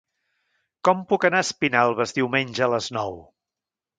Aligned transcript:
Com 0.89 1.03
puc 1.11 1.27
anar 1.29 1.41
a 1.43 1.47
Espinelves 1.49 2.15
diumenge 2.17 2.65
a 2.69 2.73
les 2.75 2.91
nou? 2.99 3.17